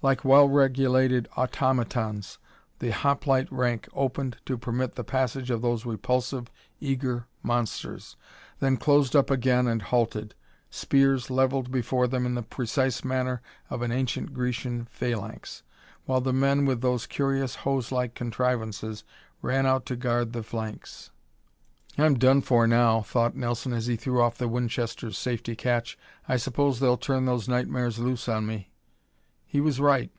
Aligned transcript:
Like 0.00 0.24
well 0.24 0.48
regulated 0.48 1.26
automatons 1.36 2.38
the 2.78 2.90
hoplite 2.92 3.50
rank 3.50 3.88
opened 3.92 4.36
to 4.46 4.56
permit 4.56 4.94
the 4.94 5.02
passage 5.02 5.50
of 5.50 5.60
those 5.60 5.84
repulsive, 5.84 6.46
eager 6.78 7.26
monsters, 7.42 8.14
then 8.60 8.76
closed 8.76 9.16
up 9.16 9.28
again 9.28 9.66
and 9.66 9.82
halted, 9.82 10.36
spears 10.70 11.30
levelled 11.30 11.72
before 11.72 12.06
them 12.06 12.26
in 12.26 12.36
the 12.36 12.44
precise 12.44 13.02
manner 13.02 13.42
of 13.70 13.82
an 13.82 13.90
ancient 13.90 14.32
Grecian 14.32 14.84
phalanx, 14.88 15.64
while 16.04 16.20
the 16.20 16.32
men 16.32 16.64
with 16.64 16.80
those 16.80 17.04
curious 17.04 17.56
hose 17.66 17.90
like 17.90 18.14
contrivances 18.14 19.02
ran 19.42 19.66
out 19.66 19.84
to 19.86 19.96
guard 19.96 20.32
the 20.32 20.44
flanks. 20.44 21.10
"I'm 21.98 22.20
done 22.20 22.42
for 22.42 22.68
now," 22.68 23.00
thought 23.02 23.34
Nelson 23.34 23.72
as 23.72 23.86
he 23.88 23.96
threw 23.96 24.22
off 24.22 24.38
the 24.38 24.46
Winchester's 24.46 25.18
safety 25.18 25.56
catch. 25.56 25.98
"I 26.28 26.36
suppose 26.36 26.78
they'll 26.78 26.96
turn 26.96 27.24
those 27.24 27.48
nightmares 27.48 27.98
loose 27.98 28.28
on 28.28 28.46
me." 28.46 28.70
He 29.50 29.62
was 29.62 29.80
right. 29.80 30.10